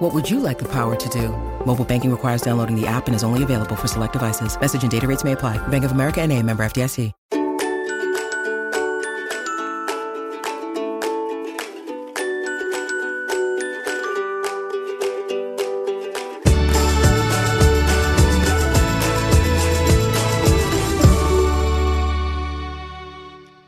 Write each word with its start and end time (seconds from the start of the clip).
What 0.00 0.14
would 0.14 0.30
you 0.30 0.40
like 0.40 0.58
the 0.58 0.68
power 0.68 0.96
to 0.96 1.08
do? 1.10 1.28
Mobile 1.66 1.84
banking 1.84 2.10
requires 2.10 2.40
downloading 2.40 2.74
the 2.74 2.86
app 2.86 3.06
and 3.06 3.14
is 3.14 3.22
only 3.22 3.42
available 3.42 3.76
for 3.76 3.86
select 3.86 4.14
devices. 4.14 4.58
Message 4.58 4.82
and 4.82 4.90
data 4.90 5.06
rates 5.06 5.24
may 5.24 5.32
apply. 5.32 5.58
Bank 5.68 5.84
of 5.84 5.92
America 5.92 6.22
and 6.22 6.32
a 6.32 6.42
member 6.42 6.64
FDIC. 6.64 7.12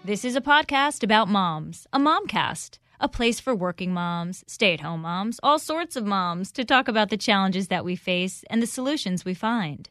This 0.04 0.24
is 0.24 0.36
a 0.36 0.40
podcast 0.40 1.02
about 1.02 1.28
moms, 1.28 1.86
a 1.92 1.98
momcast, 1.98 2.78
a 3.02 3.08
place 3.08 3.40
for 3.40 3.52
working 3.52 3.92
moms, 3.92 4.44
stay 4.46 4.72
at 4.74 4.80
home 4.80 5.02
moms, 5.02 5.40
all 5.42 5.58
sorts 5.58 5.96
of 5.96 6.06
moms 6.06 6.52
to 6.52 6.64
talk 6.64 6.86
about 6.86 7.10
the 7.10 7.16
challenges 7.16 7.66
that 7.66 7.84
we 7.84 7.96
face 7.96 8.44
and 8.48 8.62
the 8.62 8.66
solutions 8.66 9.24
we 9.24 9.34
find. 9.34 9.90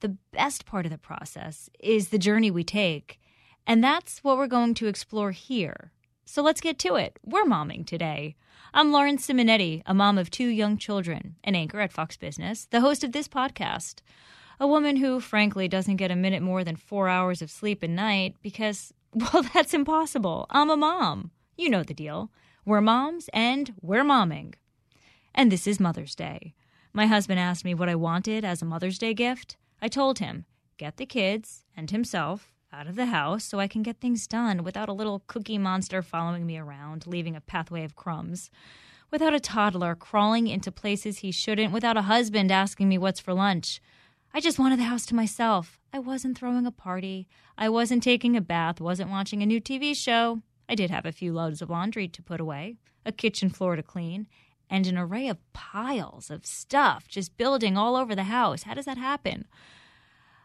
The 0.00 0.16
best 0.32 0.66
part 0.66 0.84
of 0.84 0.90
the 0.90 0.98
process 0.98 1.70
is 1.78 2.08
the 2.08 2.18
journey 2.18 2.50
we 2.50 2.64
take, 2.64 3.20
and 3.64 3.82
that's 3.82 4.24
what 4.24 4.36
we're 4.36 4.48
going 4.48 4.74
to 4.74 4.88
explore 4.88 5.30
here. 5.30 5.92
So 6.24 6.42
let's 6.42 6.60
get 6.60 6.80
to 6.80 6.96
it. 6.96 7.20
We're 7.24 7.44
momming 7.44 7.86
today. 7.86 8.34
I'm 8.74 8.90
Lauren 8.90 9.18
Simonetti, 9.18 9.82
a 9.86 9.94
mom 9.94 10.18
of 10.18 10.28
two 10.28 10.48
young 10.48 10.78
children, 10.78 11.36
an 11.44 11.54
anchor 11.54 11.78
at 11.78 11.92
Fox 11.92 12.16
Business, 12.16 12.66
the 12.66 12.80
host 12.80 13.04
of 13.04 13.12
this 13.12 13.28
podcast 13.28 14.00
a 14.60 14.66
woman 14.66 14.96
who, 14.96 15.20
frankly, 15.20 15.68
doesn't 15.68 15.96
get 15.96 16.10
a 16.10 16.16
minute 16.16 16.42
more 16.42 16.64
than 16.64 16.74
four 16.74 17.08
hours 17.08 17.40
of 17.40 17.48
sleep 17.48 17.82
a 17.84 17.88
night 17.88 18.34
because 18.42 18.92
well, 19.14 19.44
that's 19.54 19.72
impossible. 19.72 20.46
I'm 20.50 20.70
a 20.70 20.76
mom. 20.76 21.30
You 21.56 21.70
know 21.70 21.82
the 21.82 21.94
deal. 21.94 22.30
We're 22.68 22.82
moms 22.82 23.30
and 23.32 23.72
we're 23.80 24.04
momming. 24.04 24.52
And 25.34 25.50
this 25.50 25.66
is 25.66 25.80
Mother's 25.80 26.14
Day. 26.14 26.52
My 26.92 27.06
husband 27.06 27.40
asked 27.40 27.64
me 27.64 27.72
what 27.72 27.88
I 27.88 27.94
wanted 27.94 28.44
as 28.44 28.60
a 28.60 28.66
Mother's 28.66 28.98
Day 28.98 29.14
gift. 29.14 29.56
I 29.80 29.88
told 29.88 30.18
him, 30.18 30.44
get 30.76 30.98
the 30.98 31.06
kids 31.06 31.64
and 31.74 31.90
himself 31.90 32.52
out 32.70 32.86
of 32.86 32.94
the 32.94 33.06
house 33.06 33.44
so 33.44 33.58
I 33.58 33.68
can 33.68 33.82
get 33.82 34.02
things 34.02 34.26
done 34.26 34.64
without 34.64 34.90
a 34.90 34.92
little 34.92 35.22
cookie 35.28 35.56
monster 35.56 36.02
following 36.02 36.44
me 36.44 36.58
around, 36.58 37.06
leaving 37.06 37.34
a 37.34 37.40
pathway 37.40 37.84
of 37.84 37.96
crumbs. 37.96 38.50
Without 39.10 39.32
a 39.32 39.40
toddler 39.40 39.94
crawling 39.94 40.46
into 40.46 40.70
places 40.70 41.20
he 41.20 41.32
shouldn't, 41.32 41.72
without 41.72 41.96
a 41.96 42.02
husband 42.02 42.52
asking 42.52 42.86
me 42.86 42.98
what's 42.98 43.18
for 43.18 43.32
lunch. 43.32 43.80
I 44.34 44.40
just 44.40 44.58
wanted 44.58 44.78
the 44.78 44.84
house 44.84 45.06
to 45.06 45.14
myself. 45.14 45.80
I 45.90 46.00
wasn't 46.00 46.36
throwing 46.36 46.66
a 46.66 46.70
party. 46.70 47.28
I 47.56 47.70
wasn't 47.70 48.02
taking 48.02 48.36
a 48.36 48.42
bath, 48.42 48.78
wasn't 48.78 49.08
watching 49.08 49.42
a 49.42 49.46
new 49.46 49.58
TV 49.58 49.96
show. 49.96 50.42
I 50.68 50.74
did 50.74 50.90
have 50.90 51.06
a 51.06 51.12
few 51.12 51.32
loads 51.32 51.62
of 51.62 51.70
laundry 51.70 52.08
to 52.08 52.22
put 52.22 52.40
away, 52.40 52.76
a 53.06 53.12
kitchen 53.12 53.48
floor 53.48 53.76
to 53.76 53.82
clean, 53.82 54.26
and 54.68 54.86
an 54.86 54.98
array 54.98 55.28
of 55.28 55.38
piles 55.52 56.30
of 56.30 56.44
stuff 56.44 57.08
just 57.08 57.36
building 57.36 57.76
all 57.76 57.96
over 57.96 58.14
the 58.14 58.24
house. 58.24 58.64
How 58.64 58.74
does 58.74 58.84
that 58.84 58.98
happen? 58.98 59.46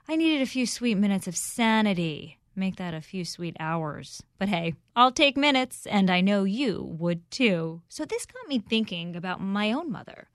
I 0.07 0.15
needed 0.15 0.41
a 0.41 0.45
few 0.45 0.65
sweet 0.65 0.95
minutes 0.95 1.27
of 1.27 1.35
sanity. 1.35 2.39
Make 2.55 2.75
that 2.75 2.93
a 2.93 3.01
few 3.01 3.25
sweet 3.25 3.57
hours. 3.59 4.21
But 4.37 4.49
hey, 4.49 4.75
I'll 4.95 5.11
take 5.11 5.35
minutes, 5.35 5.85
and 5.87 6.09
I 6.09 6.21
know 6.21 6.43
you 6.43 6.95
would 6.99 7.29
too. 7.31 7.81
So 7.89 8.05
this 8.05 8.25
got 8.25 8.47
me 8.47 8.59
thinking 8.59 9.15
about 9.15 9.41
my 9.41 9.71
own 9.71 9.91
mother. 9.91 10.29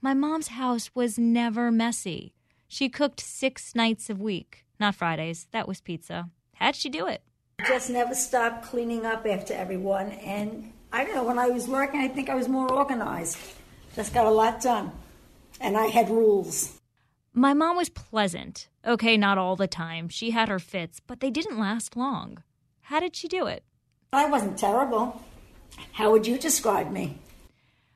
My 0.00 0.12
mom's 0.12 0.48
house 0.48 0.90
was 0.94 1.18
never 1.18 1.70
messy. 1.70 2.34
She 2.68 2.88
cooked 2.88 3.20
six 3.20 3.74
nights 3.74 4.10
a 4.10 4.14
week, 4.14 4.66
not 4.78 4.94
Fridays. 4.94 5.46
That 5.52 5.68
was 5.68 5.80
pizza. 5.80 6.28
How'd 6.54 6.76
she 6.76 6.88
do 6.88 7.06
it? 7.06 7.22
Just 7.68 7.90
never 7.90 8.14
stopped 8.14 8.64
cleaning 8.64 9.06
up 9.06 9.26
after 9.26 9.54
everyone. 9.54 10.10
And 10.10 10.72
I 10.92 11.04
don't 11.04 11.14
know, 11.14 11.24
when 11.24 11.38
I 11.38 11.48
was 11.48 11.68
working, 11.68 12.00
I 12.00 12.08
think 12.08 12.28
I 12.28 12.34
was 12.34 12.48
more 12.48 12.70
organized. 12.70 13.38
Just 13.94 14.12
got 14.12 14.26
a 14.26 14.30
lot 14.30 14.60
done. 14.60 14.92
And 15.60 15.76
I 15.76 15.86
had 15.86 16.10
rules. 16.10 16.80
My 17.32 17.54
mom 17.54 17.76
was 17.76 17.88
pleasant. 17.88 18.68
Okay, 18.84 19.16
not 19.16 19.38
all 19.38 19.56
the 19.56 19.66
time. 19.68 20.08
She 20.08 20.32
had 20.32 20.48
her 20.48 20.58
fits, 20.58 21.00
but 21.00 21.20
they 21.20 21.30
didn't 21.30 21.58
last 21.58 21.96
long. 21.96 22.42
How 22.82 23.00
did 23.00 23.14
she 23.16 23.28
do 23.28 23.46
it? 23.46 23.64
I 24.12 24.28
wasn't 24.28 24.58
terrible. 24.58 25.22
How 25.92 26.10
would 26.10 26.26
you 26.26 26.38
describe 26.38 26.90
me? 26.90 27.18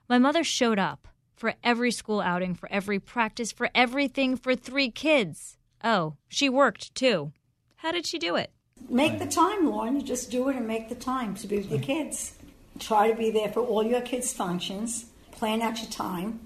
My 0.09 0.19
mother 0.19 0.45
showed 0.45 0.79
up 0.79 1.09
for 1.35 1.55
every 1.63 1.91
school 1.91 2.21
outing, 2.21 2.55
for 2.55 2.71
every 2.73 2.99
practice, 2.99 3.53
for 3.53 3.69
everything 3.75 4.37
for 4.37 4.55
three 4.55 4.91
kids. 4.91 5.59
Oh, 5.85 6.15
she 6.29 6.49
worked 6.49 6.95
too. 6.95 7.33
How 7.77 7.93
did 7.93 8.07
she 8.07 8.19
do 8.19 8.37
it? 8.37 8.51
Make 8.89 9.19
the 9.19 9.27
time, 9.27 9.69
Lauren. 9.69 9.97
You 9.97 10.03
just 10.03 10.31
do 10.31 10.49
it 10.49 10.57
and 10.57 10.67
make 10.67 10.89
the 10.89 10.95
time 10.95 11.35
to 11.37 11.47
be 11.47 11.57
with 11.59 11.71
your 11.71 11.81
kids. 11.81 12.35
Try 12.79 13.11
to 13.11 13.17
be 13.17 13.31
there 13.31 13.51
for 13.51 13.61
all 13.61 13.83
your 13.83 14.01
kids' 14.01 14.33
functions. 14.33 15.07
Plan 15.33 15.63
out 15.63 15.81
your 15.81 15.91
time. 15.91 16.41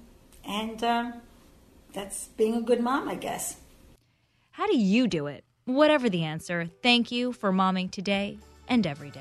And 0.44 0.82
uh, 0.82 1.12
that's 1.92 2.28
being 2.36 2.54
a 2.54 2.62
good 2.62 2.80
mom, 2.80 3.08
I 3.08 3.14
guess. 3.14 3.56
How 4.52 4.66
do 4.66 4.76
you 4.76 5.06
do 5.06 5.26
it? 5.26 5.44
Whatever 5.64 6.08
the 6.08 6.24
answer, 6.24 6.68
thank 6.82 7.12
you 7.12 7.32
for 7.32 7.52
momming 7.52 7.90
today 7.90 8.38
and 8.68 8.86
every 8.86 9.10
day. 9.10 9.20